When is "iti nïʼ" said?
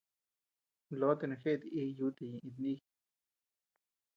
2.47-2.81